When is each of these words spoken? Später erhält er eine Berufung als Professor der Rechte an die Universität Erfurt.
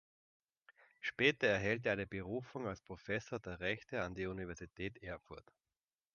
Später 0.99 1.45
erhält 1.45 1.85
er 1.85 1.91
eine 1.93 2.07
Berufung 2.07 2.65
als 2.65 2.81
Professor 2.81 3.39
der 3.39 3.59
Rechte 3.59 4.01
an 4.01 4.15
die 4.15 4.25
Universität 4.25 4.97
Erfurt. 5.03 5.45